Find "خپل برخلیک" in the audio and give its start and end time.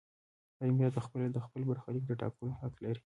1.45-2.03